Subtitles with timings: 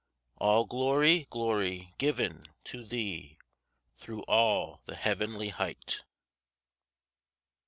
[0.37, 3.37] All Glory, glory, giv'n to Thee,
[3.99, 6.03] Thro' all the heav'nly height.